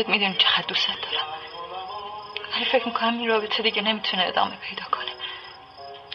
[0.00, 1.26] خودت می‌دونی چقدر دوست دارم.
[2.54, 5.10] ولی فکر می‌کنم این رابطه دیگه نمی‌تونه ادامه پیدا کنه.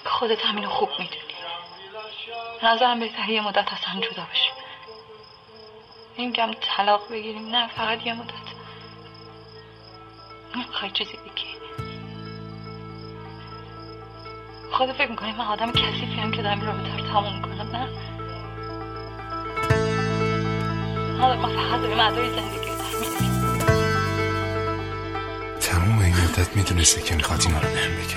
[0.06, 1.22] خودت همینو خوب می‌دونی.
[2.64, 4.54] نظرم بهتر یه مدت از هم جدا بشیم
[6.18, 8.34] نمیگم طلاق بگیریم نه فقط یه مدت.
[10.56, 11.56] نمی‌خوای چیزی بگی؟
[14.72, 18.16] خود فکر می‌کنی من آدم کسیفی هم که دارم این رابطه رو تموم کنم نه؟
[21.36, 23.45] ما فقط داریم ادای زندگی رو
[26.38, 28.16] مدت می‌دونسته که می‌خواد اینا رو بهم بگه.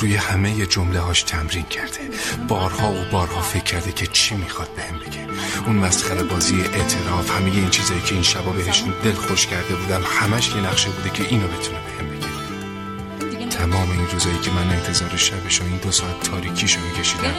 [0.00, 2.00] روی همه جمله هاش تمرین کرده.
[2.48, 5.26] بارها و بارها فکر کرده که چی می‌خواد بهم بگه.
[5.66, 10.02] اون مسخره بازی اعتراف همه این چیزایی که این شبا بهشون دل خوش کرده بودم
[10.20, 13.48] همش یه نقشه بوده که اینو بتونه بهم بگه.
[13.48, 17.34] تمام این روزایی که من انتظار شبش و این دو ساعت تاریکیشو میکشیدم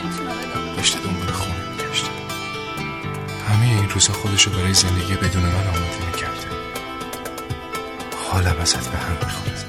[0.78, 2.10] داشته دنبال خونه میگشته
[3.50, 6.48] همه این روزا خودشو برای زندگی بدون من آماده می‌کرده.
[8.32, 9.67] حالم ازت به هم می‌خورد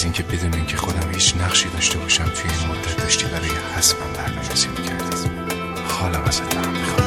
[0.00, 4.12] از اینکه بدون اینکه خودم هیچ نقشی داشته باشم توی این مدت داشتی برای حسبم
[4.16, 5.30] برنامه‌ریزی می‌کردی.
[5.88, 6.99] حالم ازت به هم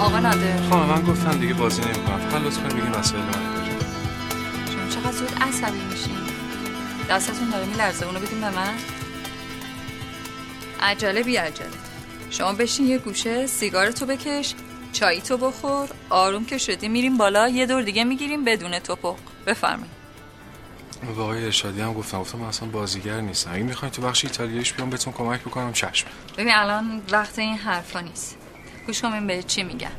[0.00, 0.68] آقا نادر.
[0.70, 2.18] خانم من گفتم دیگه بازی نمی‌کنم.
[2.18, 3.72] فقط لطف کنید بگین وسایل من کجا.
[4.72, 6.16] شما چقدر زود عصبی میشین.
[7.10, 8.06] دستتون داره میلرزه.
[8.06, 8.74] اونو بدین به من.
[10.80, 11.68] عجله بی عجله.
[12.30, 14.54] شما بشین یه گوشه سیگار تو بکش
[14.92, 19.16] چایی تو بخور آروم که شدی میریم بالا یه دور دیگه می‌گیریم بدون توپق.
[19.46, 20.00] بفرمایید.
[21.16, 22.20] به آقای ارشادی هم گفتم.
[22.20, 23.50] گفتم من اصلا بازیگر نیستم.
[23.54, 25.72] اگه می‌خواین تو بخش ایتالیاییش بیام بهتون کمک بکنم.
[25.72, 26.06] چشم.
[26.36, 28.36] ببین الان وقت این حرفا نیست.
[28.86, 29.90] گوش کن به چی میگم.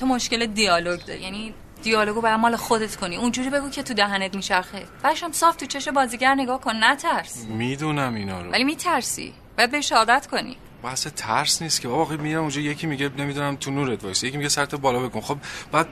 [0.00, 1.20] تو مشکل دیالوگ داری.
[1.20, 3.16] یعنی دیالوگو باید مال خودت کنی.
[3.16, 4.86] اونجوری بگو که تو دهنت میچرخه.
[5.02, 7.44] بعدشم صاف تو چش بازیگر نگاه کن نترس.
[7.44, 8.50] می‌دونم اینا رو.
[8.50, 9.34] ولی میترسی.
[9.58, 10.56] باید بهش عادت کنی.
[10.82, 11.88] بحث ترس نیست که.
[11.88, 15.20] بابا آخه میرم اونجا یکی میگه نمی‌دونم تو نورت وایسا یکی میگه سرت بالا بکن
[15.20, 15.38] خب
[15.72, 15.88] بعد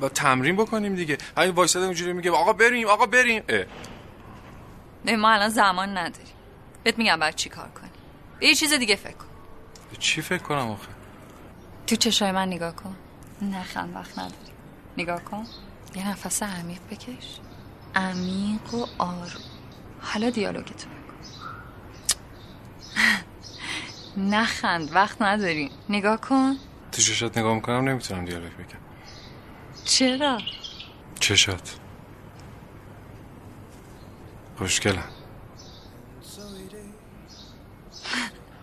[0.00, 1.18] با تمرین بکنیم دیگه.
[1.36, 3.42] همین وایساده اونجوری میگه آقا بریم آقا بریم.
[3.48, 3.64] اه.
[5.06, 6.34] ببین ما الان زمان نداریم.
[6.84, 7.90] بهت میگم باید چی کار کنی.
[8.40, 9.26] به یه چیز دیگه فکر کن.
[9.90, 10.97] به چی فکر کنم آخه؟
[11.88, 12.96] تو چشای من نگاه کن.
[13.42, 14.52] نخند وقت نداری
[14.96, 15.44] نگاه کن.
[15.94, 17.40] یه نفس عمیق بکش.
[17.94, 19.42] عمیق و آروم.
[20.00, 21.18] حالا دیالوگتو بکن.
[24.36, 26.56] نخند وقت نداریم نگاه کن.
[26.92, 28.78] تو چشات نگاه می‌کنم نمی‌تونم دیالوگ بگم.
[29.84, 30.38] چرا؟
[31.20, 31.76] چشات.
[34.58, 35.04] خوشگلم.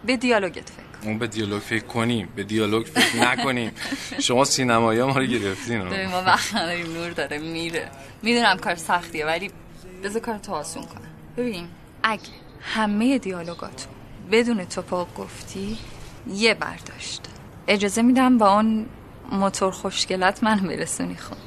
[0.06, 3.72] به دیالوگت فکر اون به دیالوگ فکر کنیم به دیالوگ فکر نکنیم.
[4.20, 7.90] شما سینمایی ما رو گرفتین ببین ما وقت نداریم نور داره میره.
[8.22, 9.52] می‌دونم کار سختیه ولی
[10.04, 11.12] بذار کار تو آسون کنم.
[11.38, 11.68] ببین
[12.04, 12.22] اگه
[12.62, 13.90] همه دیالوگاتو
[14.32, 15.78] بدون توپاق گفتی
[16.34, 17.22] یه برداشت
[17.68, 18.86] اجازه میدم با اون
[19.32, 21.42] موتور خوشگلت من برسونی خونه.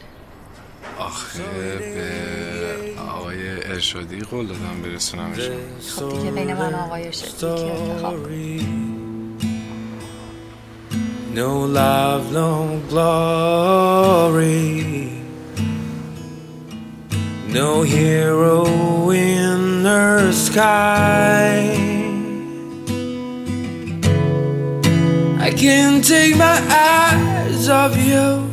[0.99, 1.43] آخه
[1.79, 5.41] به آقای ارشادی قول دادم برسونمش.
[5.97, 8.27] خب دیگه بین من و آقای ارشادی که انتخاب.
[11.38, 14.43] No love, no glory.
[17.47, 18.66] No hero
[19.12, 21.77] in the sky.
[25.39, 28.51] I can't take my eyes off you.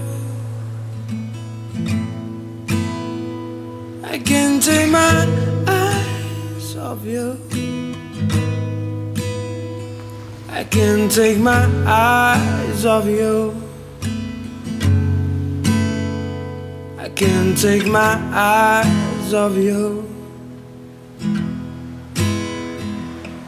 [4.04, 5.26] I can't take my
[5.66, 7.75] eyes off you.
[10.56, 13.54] I can't take my eyes off you.
[16.98, 20.10] I can't take my eyes off you.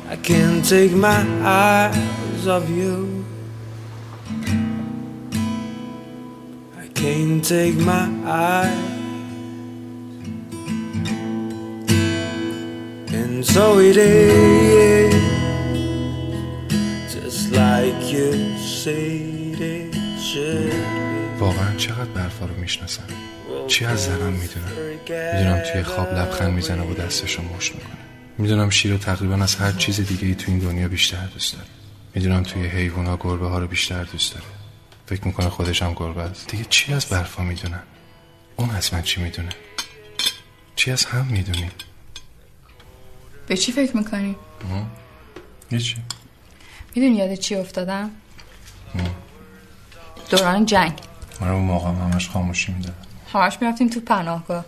[0.09, 3.25] I can't take my eyes off you.
[6.77, 8.97] I can't take my eyes.
[13.13, 14.96] And so it is
[21.39, 23.03] واقعا چقدر برفا رو می‌شناسم.
[23.67, 24.71] چی از زنم می‌دونم؟
[25.33, 27.91] می‌دونم توی خواب لبخند می‌زنه و دستشو مشت می‌کنه.
[28.37, 31.67] می‌دونم شیر رو تقریبا از هر چیز دیگه ای تو این دنیا بیشتر دوست داره.
[32.15, 34.45] می‌دونم توی حیوونا گربه ها رو بیشتر دوست داره.
[35.05, 36.47] فکر می‌کنه خودش هم گربه است.
[36.47, 37.83] دیگه چی از برفا می‌دونم
[38.55, 39.49] اون از من چی می‌دونه؟
[40.75, 41.71] چی از هم می‌دونی
[43.47, 44.35] به چی فکر می‌کنی؟
[45.69, 45.95] هیچی
[46.95, 48.11] می‌دونی یاد چی افتادم؟
[50.29, 50.99] دوران جنگ.
[51.41, 52.95] من اون موقع هم همش خاموشی می‌دادم
[53.33, 54.65] همش می‌رفتیم تو پناهگاه.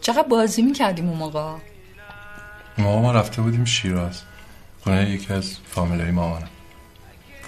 [0.00, 1.60] چقدر بازی می‌کردیم اون موقع؟ اون
[2.78, 4.22] موقع ما رفته بودیم شیراز.
[4.84, 6.48] خونه یکی از فامیلای مامانم.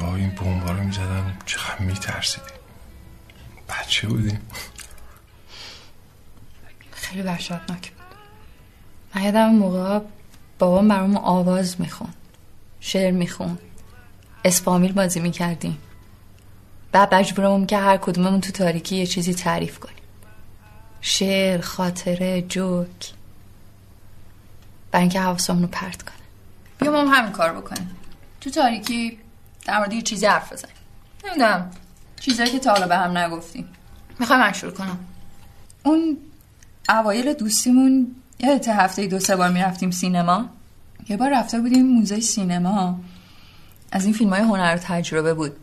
[0.00, 2.54] با این بمبا رو می‌زدم چقدر میترسیدیم.
[3.68, 4.40] بچه بودیم.
[6.90, 8.06] خیلی وحشتناک بود.
[9.14, 10.00] من یادم اون موقع
[10.58, 12.08] بابام برامون آواز میخون
[12.80, 13.58] شعر میخون
[14.44, 15.78] اسپامیل بازی می‌کردیم.
[16.94, 19.96] بعد مجبورمون که هر کدوممون تو تاریکی یه چیزی تعریف کنیم.
[21.00, 23.12] شعر خاطره جوک.
[24.90, 26.14] برای اینکه حواسمون رو پرت کنه.
[26.78, 27.90] بیام هم همین کار بکنیم.
[28.40, 29.18] تو تاریکی
[29.64, 30.74] در مورد یه چیزی حرف بزنیم.
[31.24, 31.70] نمی‌دونم.
[32.20, 33.68] چیزایی که تا حالا به هم نگفتیم.
[34.18, 34.98] می‌خوام من شروع کنم.
[35.82, 36.18] اون
[36.88, 40.48] اوایل دوستیمون یادت هفته دو سه بار می‌رفتیم سینما.
[41.08, 43.00] یه بار رفته بودیم موزه سینما.
[43.92, 45.56] از این فیلم های هنر و تجربه بود.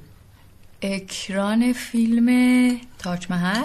[0.82, 3.64] اکران فیلم تاج محل؟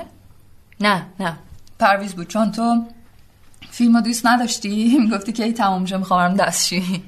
[0.80, 1.36] نه نه.
[1.78, 2.84] پرویز بود چون تو
[3.70, 7.02] فیلم رو دوست نداشتی؟ می‌گفتی که ای تمام جا می‌خوام دستشویی.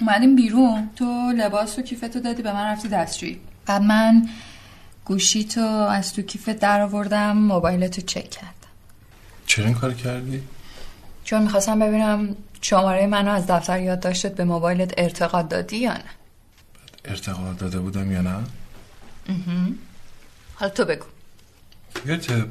[0.00, 0.90] اومدیم بیرون.
[0.96, 3.40] تو لباس و کیفتو دادی به من رفتی دستشویی.
[3.66, 4.28] بعد من
[5.04, 8.50] گوشی تو از تو کیفت در آوردم موبایلتو چک کردم.
[9.46, 10.42] چرا این کار کردی؟
[11.24, 16.04] چون می‌خواستم ببینم شماره منو از دفتر یادداشتت به موبایلت ارتقا دادی یا نه.
[17.04, 18.36] ارتقا داده بودم یا نه؟
[20.54, 21.06] حالا تو بگو.
[22.06, 22.46] یادت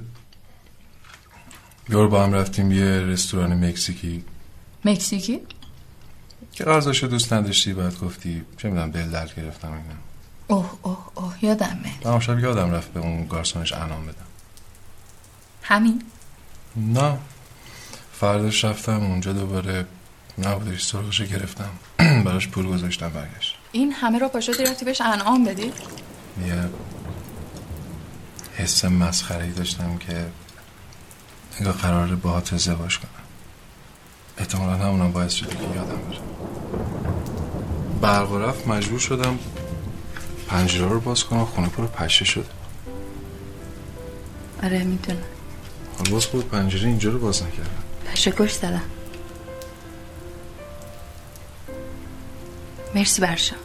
[1.90, 4.24] یور با هم رفتیم یه رستوران مکزیکی.
[4.86, 5.40] مکزیکی؟
[6.52, 9.84] که غذاشو دوست نداشتی بعد گفتی چه می‌دونم دل درد گرفتم اینا.
[10.48, 11.94] اوه اوه اوه یادمه.
[12.06, 14.16] من شب یادم رفت به اون گارسونش انعام بدم.
[15.64, 16.04] همین؟
[16.76, 17.18] نه.
[18.14, 19.86] فرداش رفتم اونجا دوباره
[20.38, 21.70] نبودش سرغشو گرفتم.
[22.26, 23.56] براش پول گذاشتم برگشت.
[23.72, 25.72] این همه رو پاشو رفتی بهش انعام بدی؟
[26.48, 26.70] یه
[28.58, 30.26] حس مسخره ای داشتم که
[31.58, 33.10] انگار قراره با تو ازدواج کنم.
[34.38, 36.20] احتمالا همونم باعث شده که یادم بره.
[38.02, 39.40] برق رفت مجبور شدم
[40.48, 42.50] پنجره رو باز کنم خونه پر پشه شده.
[44.64, 45.20] آره می‌دونم.
[45.98, 47.84] حالا باز خود پنجره اینجا رو باز نکردم.
[48.06, 48.82] پشه گوش دادم
[52.96, 53.56] مرسی برشا.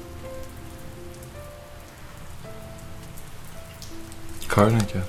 [4.55, 5.09] کار نکرد؟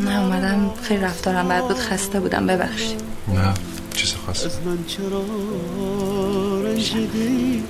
[0.00, 0.70] نه اومدم.
[0.82, 1.76] خیلی رفتارم بد بود.
[1.76, 2.46] خسته بودم.
[2.46, 3.00] ببخشید.
[3.34, 3.54] نه
[3.94, 4.46] چیز خاصی.
[4.46, 5.22] از من چرا
[6.64, 7.64] رنجیدی؟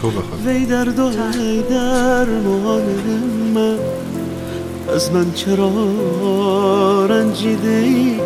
[0.00, 1.02] خوب بخواد وی درد و
[1.38, 2.82] ای درمان
[3.54, 3.78] من.
[4.94, 5.70] از من چرا
[7.06, 8.20] رنجیدی؟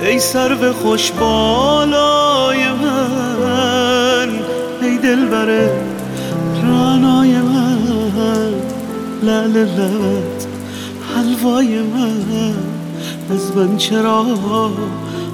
[0.00, 4.30] ای سرو خوش بالای من.
[4.82, 5.70] ای دلبر
[6.62, 8.54] رانای من.
[9.22, 10.41] لعل لبت
[11.42, 12.54] حلوای من
[13.30, 14.26] از من چرا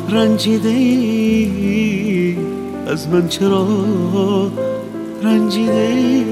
[0.08, 2.36] رنجیده ای
[2.86, 3.66] از من چرا
[5.22, 6.24] رنجیده ای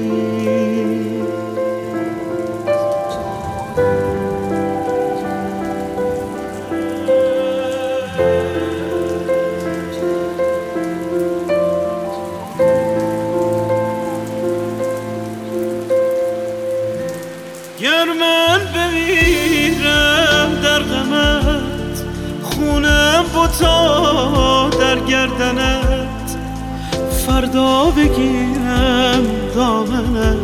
[27.41, 29.23] فردا بگیرم
[29.55, 30.37] دامنت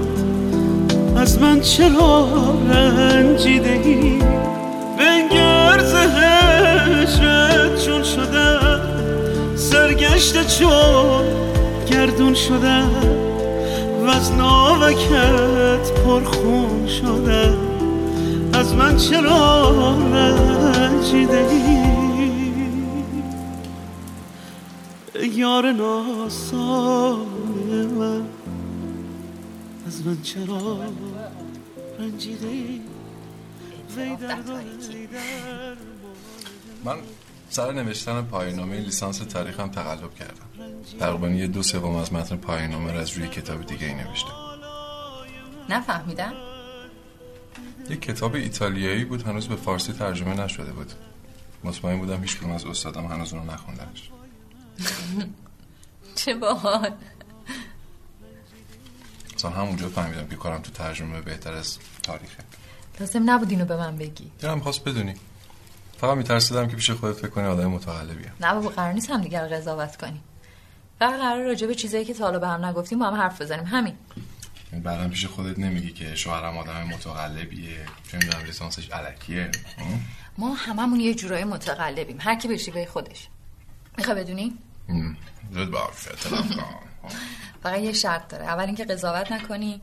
[1.18, 2.28] از من چرا
[2.70, 4.20] رنجیده ای
[5.00, 5.80] بنگر
[6.16, 8.82] هجرت چون شدم
[9.56, 11.26] سرگشته چون
[11.92, 12.92] گردون شدم
[14.06, 17.58] و از ناوکت پرخون شدم
[18.54, 21.93] از من چرا رنجیده ای
[25.38, 27.28] یار ناسان
[27.86, 28.26] من
[29.88, 30.80] از من چرا
[32.00, 32.48] رنجیده
[33.98, 34.18] وی
[36.84, 36.98] من
[37.50, 40.46] سر نوشتن پایانامه لیسانس تاریخم تقلب کردم.
[41.00, 44.34] تقریبا یه دو سوم از متن پایانامه رو از روی کتاب دیگه ای نوشتم.
[45.70, 46.34] نفهمیدم؟
[47.90, 50.92] یک کتاب ایتالیایی بود هنوز به فارسی ترجمه نشده بود.
[51.64, 54.10] مطمئن بودم هیچ از استادم هنوز اونو نخوندنش.
[56.16, 56.92] چه باحال.
[59.36, 62.44] اصلا همونجا فهمیدم که کارم تو ترجمه بهتر از تاریخه.
[63.00, 64.32] لازم نبود اینو به من بگی.
[64.40, 65.14] دلم خواست بدونی.
[65.98, 68.32] فقط میترسیدم که پیش خودت فکر کنی آدم متقلبیه.
[68.42, 70.24] نه بابا قرار نیست هم دیگه رو قضاوت کنیم
[71.00, 73.66] فقط قرار راجع به چیزایی که تا حالا به هم نگفتیم با هم حرف بزنیم.
[73.66, 73.94] همین.
[74.72, 77.86] یعنی بعدم پیش خودت نمیگی که شوهرم آدم متقلبیه.
[78.12, 79.52] چه می‌دونم لیسانسش علکیه.
[80.38, 82.18] ما هممون یه جورای متقلبیم.
[82.20, 83.28] هر کی به شیوه خودش.
[83.98, 84.58] می‌خوای بدونی؟
[85.52, 85.94] زود باش
[87.64, 88.46] فقط یه شرط داره.
[88.46, 89.82] اول اینکه قضاوت نکنی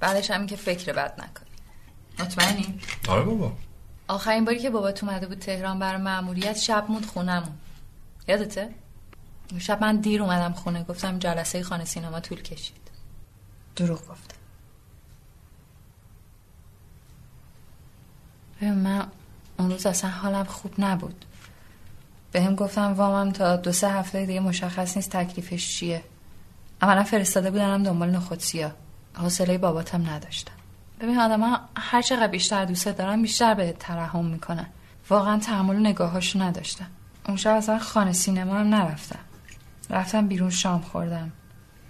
[0.00, 1.48] بعدش هم که فکر بد نکنی.
[2.18, 3.52] مطمئنی؟ آره بابا.
[4.08, 7.52] آخرین باری که بابات اومده بود تهران برای مأموریت شب موند خونمون
[8.28, 8.74] یادته؟
[9.58, 12.76] شب من دیر اومدم خونه گفتم جلسه خانه سینما طول کشید.
[13.76, 14.36] دروغ گفتم
[18.60, 19.06] من
[19.58, 21.24] اون روز اصلا حالم خوب نبود.
[22.32, 26.02] به هم گفتم وامم تا دو سه هفته دیگه مشخص نیست تکلیفش چیه.
[26.82, 28.72] اولا فرستاده بودنم دنبال نخود سیاه.
[29.14, 30.52] حوصله باباتم نداشتم.
[31.00, 34.66] ببین آدم هر چقدر بیشتر دوست دارم بیشتر به ترحم می‌کنن.
[35.10, 36.86] واقعا تحمل نگاهاشو نداشتم.
[37.28, 39.18] اون شب اصلا خانه سینما هم نرفتم.
[39.90, 41.32] رفتم بیرون شام خوردم.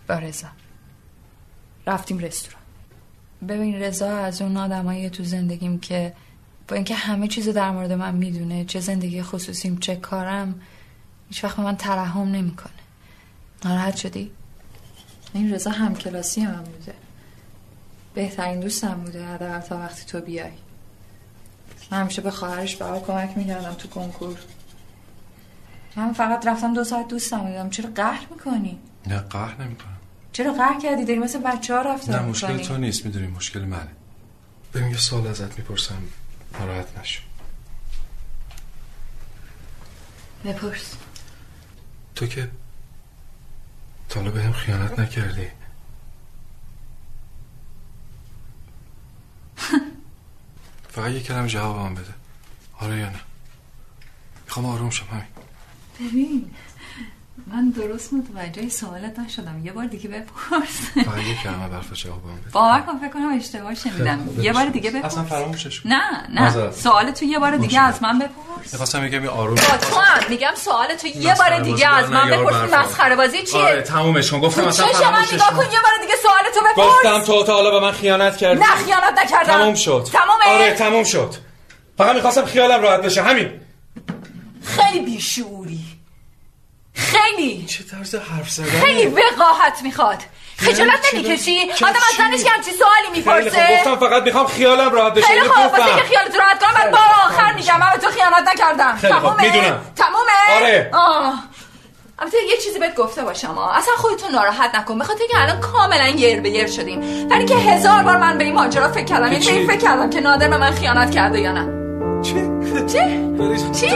[0.09, 0.49] با رضا.
[1.87, 2.63] رفتیم رستوران.
[3.49, 6.15] ببین رضا از اون آدمایی تو زندگیم که
[6.69, 10.61] با اینکه همه چیزو در مورد من می‌دونه چه زندگی خصوصیم چه کارم
[11.29, 12.73] هیچ وقت به من ترحم نمی‌کنه.
[13.65, 14.31] ناراحت شدی؟
[15.35, 16.95] این رضا همکلاسی من بوده.
[18.15, 20.51] بهترین دوستم بوده حداقل تا وقتی تو بیای.
[21.91, 24.39] من همیشه به خواهرش برای کمک می‌کردم تو کنکور.
[25.97, 27.71] من فقط رفتم دو ساعت دوستم بودم.
[27.71, 29.97] چرا قهر می‌کنی؟ نه قهر نمی‌کنم.
[30.33, 33.61] چرا قهر کردی؟ داری مثل بچه ها رفتار نه مشکل می‌کنی؟ تو نیست می‌دونی مشکل
[33.61, 33.89] منه.
[34.75, 36.03] ببین یه سوال ازت می‌پرسم.
[36.61, 37.23] ناراحت نشو.
[40.45, 40.97] بپرس.
[42.15, 42.51] تو که
[44.09, 45.47] تا حالا بهم خیانت نکردی.
[50.93, 52.15] فقط یه کلم جوابم بده.
[52.81, 53.21] آره یا نه؟
[54.45, 55.25] می‌خوام آروم شم همین.
[56.01, 56.51] ببین
[57.47, 59.61] من درست متوجه سوالت نشدم.
[59.65, 61.05] یه بار دیگه بپرس.
[61.05, 62.51] فقط یه کلمه برف جوابم بده.
[62.53, 64.29] باور کن فکر کنم اشتباه شنیدم.
[64.39, 65.05] یه بار دیگه بپرس.
[65.05, 65.89] اصلا فراموشش کن.
[65.89, 66.29] نه.
[66.35, 66.71] نه.
[66.71, 68.73] سوال تو یه بار دیگه از من بپرس.
[68.73, 72.73] می‌خواستم بگم آروم با تو هم میگم سوال تو یه بار دیگه از من بپرس.
[72.73, 74.41] مسخره بازی چیه؟ آره تمومش کن.
[74.41, 77.71] گفتم اصلا فراموشش نگاه کن یه بار دیگه سوال تو گفتم بپرس تو تا حالا
[77.71, 78.61] به من خیانت کردی.
[78.61, 79.53] نه خیانت نکردم.
[79.53, 80.09] تموم شد.
[80.47, 81.35] آره تموم شد.
[81.99, 83.23] فقط می‌خواستم خیالم راحت بشه.
[83.23, 83.51] همین.
[84.65, 85.81] خیلی بیشعوری
[87.19, 87.67] خیلی.
[87.67, 90.19] چه طرز حرف زدن خیلی وقاحت می‌خواد.
[90.59, 93.35] خجالت چرا؟ نمی‌کشی؟ آدم از چی؟ زنش که همچین سوالی خیلی خوب.
[93.35, 93.79] می‌پرسه.
[93.79, 95.27] گفتم فققت می‌خوام خیالم راحت بشه.
[95.27, 95.73] خیلی خوب.
[95.73, 95.97] واسه.
[95.97, 98.97] که خیالت راحت کنم من با آخر میگم من به تو خیانت نکردم.
[98.97, 99.81] خیلی خوب، تمومه؟ می‌دونم.
[99.97, 100.91] تمومه؟ آره.
[100.93, 101.35] آه.
[102.19, 103.79] البته یه چیزی بهت گفته باشم آه.
[103.79, 104.99] اصلا خودتو ناراحت نکن.
[104.99, 108.55] بخاطر اینکه الان کاملا یر به یر شدیم ولی که هزار بار من به این
[108.55, 109.33] ماجرا فکر کردم.
[109.33, 111.82] یعنی این چی؟ فکر کردم که نادر به من خیانت کرده یا نه.
[112.87, 112.99] چی؟
[113.73, 113.87] چی؟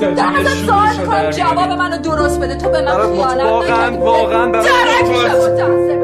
[0.00, 1.32] در ازت سوال میاری.
[1.32, 3.98] جواب منو درست بده تو به من خیانت واقعاً-.
[3.98, 4.46] واقعاً.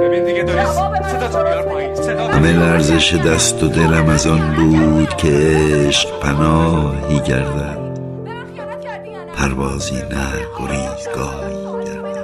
[0.03, 1.93] ببین دیگه داری صدا بیار درست پایین
[2.31, 5.29] همه لرزش دست و دلم از آن بود که
[5.89, 7.79] عشق پناهی گردد
[8.25, 12.23] به من خیانت کردی یا نه؟ پروازی نه گریزگاهی گردد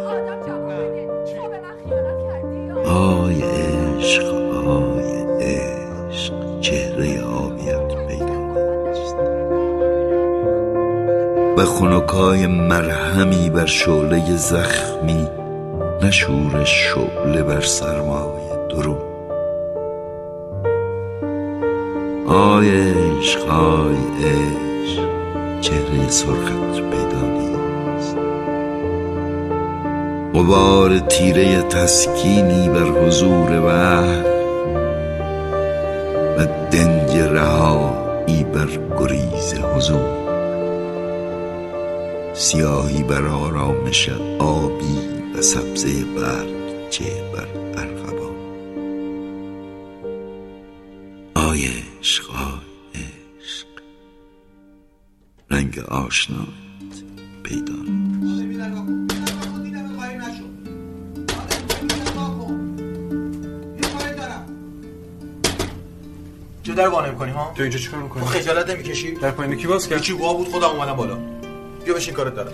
[2.87, 3.43] آی
[11.78, 15.28] خنکای مرهمی بر شعله زخمی
[16.02, 18.99] نشور شعله بر سرمای درون
[22.26, 25.02] آی عشق آی عشق
[25.61, 28.16] چهره سرخت پیدا نیست.
[30.35, 34.23] غبار تیره تسکینی بر حضور وحل
[36.38, 38.68] و دنج رهایی بر
[38.99, 40.27] گریز حضور.
[42.38, 44.99] سیاهی بر آرامش آبی
[45.35, 47.49] و سبزه برگ چه بر
[47.83, 48.37] ارغوان
[51.35, 51.68] آی
[52.00, 53.00] عشق آی
[53.40, 53.66] عشق
[55.50, 56.49] رنگ آشنایت
[57.42, 57.75] پیدا
[66.76, 69.99] در وانه می‌کنی ها؟ تو اینجا چیکار می‌کنی؟ خجالت نمی‌کشی؟ در پایین کی باز کرد؟
[69.99, 71.38] یکی وا بود خودم اومدم بالا
[71.88, 72.52] بیا بشین کارت دارم.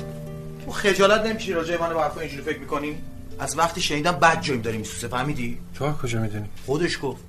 [0.64, 2.98] تو خجالت نمی‌کشی راجع من و حرفا اینجوری فکر می‌کنی؟
[3.38, 7.20] از وقتی شنیدم بد جایم داری میسوسه فهمیدی؟ تو کجا می‌دونی؟ خودش گفت.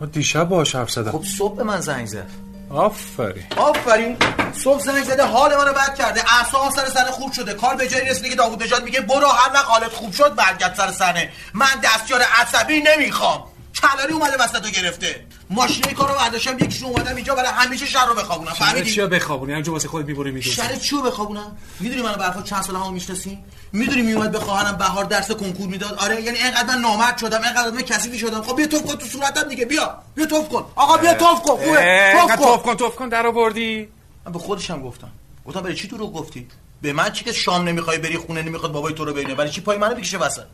[0.00, 1.12] ما دیشب باهاش حرف زدم.
[1.12, 2.30] خب صبح به من زنگ زد.
[2.70, 3.44] آفرین.
[3.56, 4.16] آفرین.
[4.52, 6.20] صبح زنگ زده حال منو بد کرده.
[6.38, 7.54] اعصابم سر سر خوب شده.
[7.54, 10.74] کار به جایی رسیده که داوود نژاد میگه برو هر وقت حالت خوب شد برگرد
[10.74, 13.44] سر سنه من دستیار عصبی نمی‌خوام.
[13.80, 15.26] کلاری اومده وسط رو گرفته.
[15.50, 18.52] ماشینه کارو برداشتم یکیشون اومدم اینجا برای همیشه شهر رو بخوابونم.
[18.52, 20.54] فهمیدی؟ چیا بخوابونی؟ همینجا واسه خودت می‌بری میدوزی.
[20.54, 25.04] شهر چیو بخوابونم؟ می‌دونی منو برفا چند سال همو می‌شناسیم؟ می‌دونی میومد به خواهرم بهار
[25.04, 28.42] درس کنکور می‌داد؟ آره یعنی اینقدر من نامرد شدم اینقدر من کثیفی شدم.
[28.42, 29.98] خب بیا توف کن تو صورتم دیگه بیا.
[30.14, 30.66] بیا توف کن.
[30.74, 32.12] آقا بیا توف کن خوبه.
[32.20, 32.44] توف کن.
[32.44, 33.88] توف کن توف کن در آوردی.
[34.26, 35.10] من به خودشم گفتم.
[35.46, 36.48] گفتم برای چی تو رو گفتی؟
[36.82, 39.34] به من چی که شام نمی‌خوای بری خونه نمی‌خواد بابای تو رو ببینه.
[39.34, 40.44] ولی چی پای منو بکشه وسط؟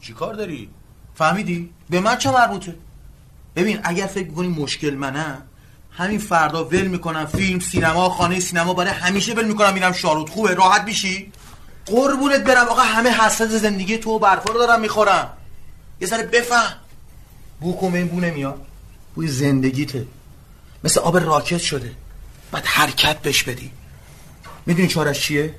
[0.00, 0.70] چی کار داری؟
[1.14, 2.74] فهمیدی؟ به من چه مربوطه؟
[3.56, 5.42] ببین اگر فکر می‌کنی مشکل منم
[5.90, 10.54] همین فردا ول می‌کنم فیلم سینما خانه سینما برای همیشه ول می‌کنم میرم شارود خوبه؟
[10.54, 11.32] راحت میشی؟
[11.86, 12.68] قربونت برم.
[12.68, 15.30] آقا همه حسرت زندگی تو برفا رو دارم می‌خورم.
[16.00, 16.76] یه ذره بفهم.
[17.60, 18.66] بو کمه بو نمیاد.
[19.14, 20.06] بوی زندگیته.
[20.84, 21.92] مثل آب راکت شده.
[22.52, 23.70] باید حرکت بش بدی.
[24.66, 25.54] می‌دونی چارش چیه؟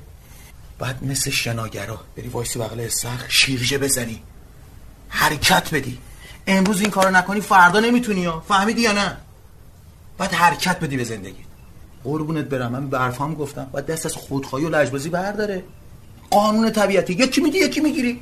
[0.78, 2.00] باید مثل شناگرا.
[2.16, 4.22] بری وایسی بغل استخر شیرجه بزنی.
[5.14, 5.98] حرکت بدی.
[6.46, 8.42] امروز این کارو نکنی فردا نمی‌تونی ها.
[8.48, 9.16] فهمیدی یا نه؟
[10.18, 11.44] باید حرکت بدی به زندگی.
[12.04, 12.72] قربونت برم.
[12.72, 13.66] من برفام گفتم.
[13.72, 15.64] باید دست از خودخواهی و لجبازی برداره.
[16.30, 17.12] قانون طبیعتی.
[17.12, 18.20] یکی میدی یکی می‌گیری.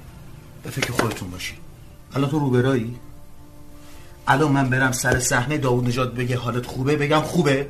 [0.62, 1.54] به فکر خودتون باشی.
[2.14, 2.96] الان تو روبرایی؟
[4.26, 7.68] الان من برم سر صحنه داوود نژاد بگه حالت خوبه؟ بگم خوبه.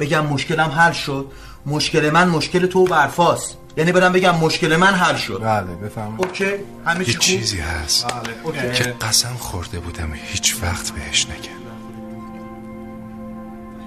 [0.00, 1.26] بگم مشکلم حل شد.
[1.66, 5.40] مشکل من مشکل تو و برفاست یعنی برم بگم مشکل من حل شد.
[5.42, 6.50] بله بفهم اوکی
[6.86, 8.06] همه چی چیزی هست.
[8.42, 8.72] اوکی.
[8.72, 11.60] که قسم خورده بودم هیچ وقت بهش نگم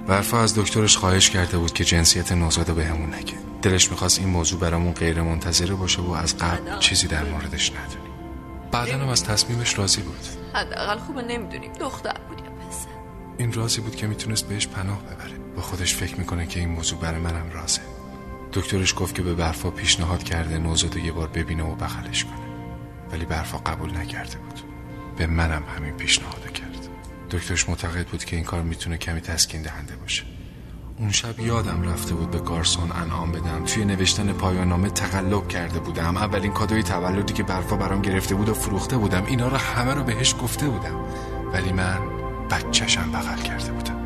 [0.06, 3.34] برفا از دکترش خواهش کرده بود که جنسیت نوزاد به همون نگه.
[3.62, 8.14] دلش می‌خواست این موضوع برامون غیر منتظره باشه و از قبل چیزی در موردش ندونی
[8.72, 10.26] بعدن هم از تصمیمش راضی بود.
[10.54, 11.72] حداقل خوبه نمی‌دونیم.
[11.72, 12.88] دختر بود یا پسر.
[13.38, 15.38] این رازی بود که می‌تونست بهش پناه ببره.
[15.56, 17.80] با خودش فکر می‌کنه که این موضوع برای منم رازه.
[18.54, 22.34] دکترش گفت که به برفا پیشنهاد کرده نوزاد یه بار ببینه و بغلش کنه.
[23.12, 24.60] ولی برفا قبول نکرده بود.
[25.16, 26.88] به منم همین پیشنهاد کرد.
[27.30, 30.24] دکترش معتقد بود که این کار می‌تونه کمی تسکین دهنده باشه.
[30.98, 33.64] اون شب یادم رفته بود به گارسون انعام بدم.
[33.64, 36.16] توی نوشتن پایان نامه تقلب کرده بودم.
[36.16, 39.24] اولین کادوی تولدی که برفا برام گرفته بود و فروخته بودم.
[39.26, 41.00] اینا رو همه رو بهش گفته بودم.
[41.52, 41.98] ولی من
[42.50, 44.00] بچهشم بغل کرده بودم.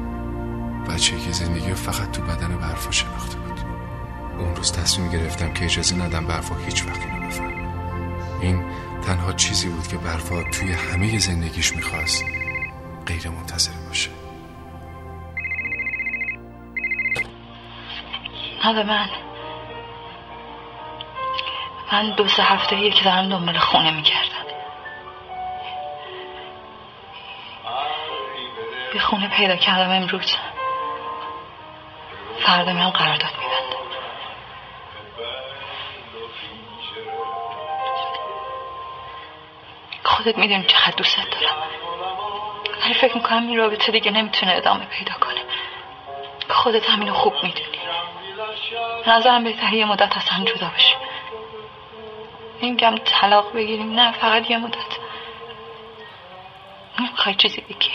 [0.85, 3.38] بچه که زندگی فقط تو بدن برفا شناخته
[4.39, 7.59] اون روز تصمیم گرفتم که اجازه ندم برفا هیچ وقت اینو بفهم
[8.41, 8.65] این
[9.07, 12.25] تنها چیزی بود که برفا توی همه زندگیش می‌خواست
[13.07, 14.11] غیر منتظره باشه.
[18.65, 19.09] نه به من
[21.93, 24.49] من دو سه هفته یک دارم دنبال خونه میگردم.
[28.95, 30.37] یه خونه پیدا کردم امروز.
[32.47, 33.38] فردا میام قرارداد
[40.29, 41.57] خودت می‌دونی چقدر دوستت دارم.
[42.85, 45.41] ولی فکر می‌کنم این رابطه دیگه نمی‌تونه ادامه پیدا کنه.
[46.51, 47.79] خودت همینو خوب می‌دونی.
[49.07, 50.97] نظرم بهتره یه مدت از هم جدا بشیم
[52.63, 54.99] نمیگم طلاق بگیریم نه فقط یه مدت.
[57.01, 57.91] نمی‌خوای چیزی بگی.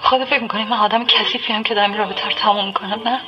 [0.00, 3.20] خود فکر می‌کنی من آدم کثیفی هم که دارم این رابطه رو تموم می‌کنم نه؟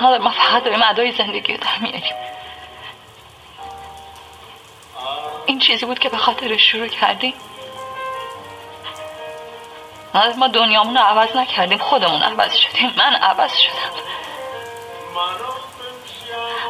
[0.00, 2.35] نه ما فقط داریم ادای زندگی رو در میاریم.
[5.46, 7.34] این چیزی بود که به خاطر شروع کردیم
[10.14, 13.92] نه ما دنیامون رو عوض نکردیم خودمون عوض شدیم من عوض شدم.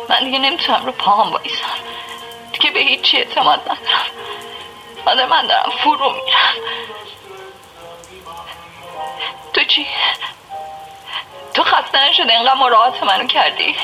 [0.08, 1.66] من دیگه نمی‌تونم رو پاهم بایستم.
[2.52, 4.06] دیگه به هیچی اعتماد ندارم.
[5.06, 6.54] آره من دارم فرو میرم.
[9.54, 9.86] تو چی؟
[11.54, 13.76] تو خسته نشده اینقدر مراعات منو کردی؟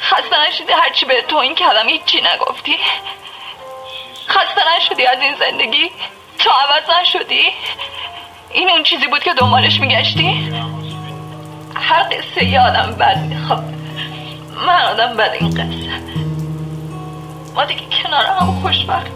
[0.00, 2.78] خسته نشدی هرچی به تو این کلم هیچی نگفتی؟
[4.32, 5.90] خسته نشدی از این زندگی؟
[6.38, 7.42] تو عوض نشدی؟
[8.50, 10.52] این اون چیزی بود که دنبالش میگشتی؟
[11.74, 13.64] هر قصه یه آدم بد می‌خواد.
[14.66, 16.02] من آدم بد این قصه.
[17.54, 19.14] ما دیگه کنار هم خوشبخت.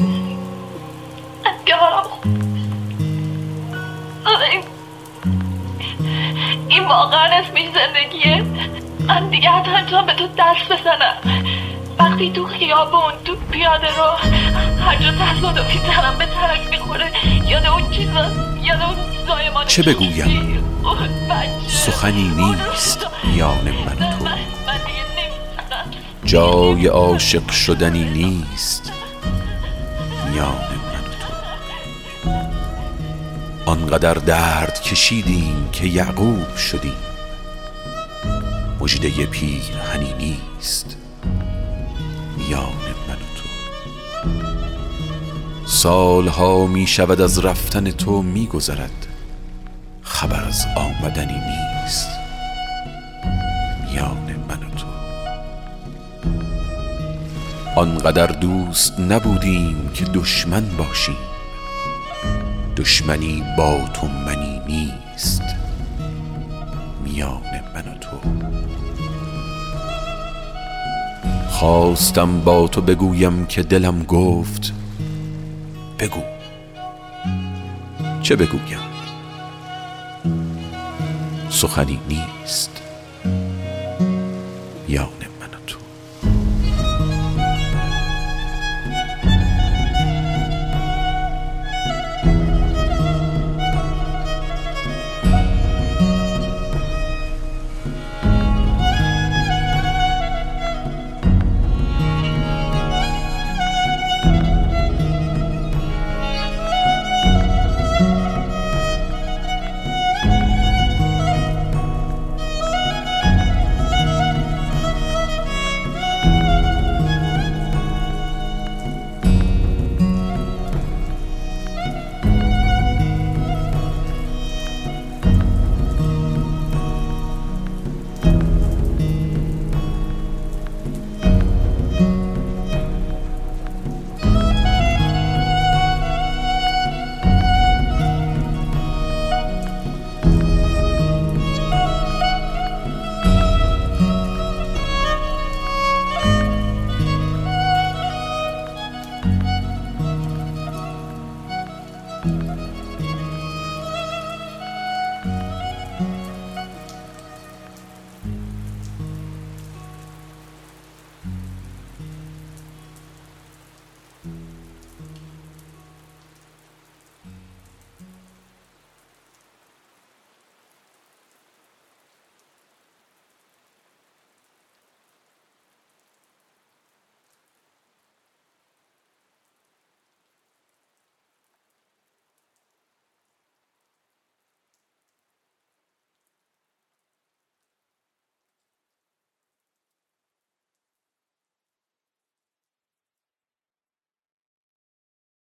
[1.59, 2.25] دیگه حالم خوب
[4.51, 4.63] این
[6.69, 8.45] این واقعا اسمش زندگیه.
[9.07, 11.17] من دیگه حتی به تو دست بزنم.
[12.17, 14.31] وقتی تو خیابون تو پیاده رو
[14.85, 17.13] هر جا تصادفی تنم به ترک می‌خوره
[17.49, 18.31] یاد اون چیزا
[18.63, 20.65] یاد اون زایمان چه بگویم؟
[21.69, 23.07] سخنی نیست.
[23.25, 24.29] میان من تو.
[26.25, 28.93] جای عاشق شدنی نیست
[30.31, 31.31] میان من تو
[33.71, 36.97] آنقدر درد کشیدیم که یعقوب شدیم
[38.81, 40.96] مجده پیرهنی نیست
[42.47, 42.73] میان
[43.09, 43.49] من و تو.
[45.67, 49.07] سالها می شود از رفتن تو می گذرد.
[50.03, 52.09] خبر از آمدنی نیست.
[53.85, 54.87] میان من و تو.
[57.81, 61.17] آنقدر دوست نبودیم که دشمن باشیم.
[62.77, 65.43] دشمنی با تو منی نیست.
[67.05, 67.43] میان
[67.75, 68.21] من و تو.
[71.57, 74.73] خواستم با تو بگویم که دلم گفت.
[75.99, 76.23] بگو.
[78.23, 78.79] چه بگویم؟
[81.51, 82.86] سخنی نیست.